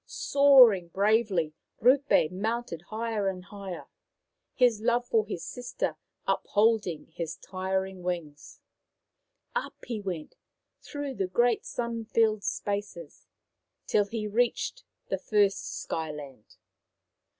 Soaring 0.07 0.87
bravely, 0.87 1.53
Rupe 1.79 2.31
mounted 2.31 2.81
higher 2.89 3.27
and 3.27 3.45
higher, 3.45 3.85
his 4.55 4.81
love 4.81 5.05
for 5.07 5.27
his 5.27 5.45
sister 5.45 5.95
upholding 6.25 7.11
his 7.15 7.35
tiring 7.37 8.01
wings. 8.01 8.61
Up 9.55 9.75
he 9.85 10.01
went, 10.01 10.37
through 10.81 11.13
the 11.13 11.27
great 11.27 11.67
sun 11.67 12.05
filled 12.05 12.43
spaces, 12.43 13.27
till 13.85 14.05
he 14.05 14.27
reached 14.27 14.83
the 15.09 15.19
first 15.19 15.79
Sky 15.83 16.09
land. 16.11 16.57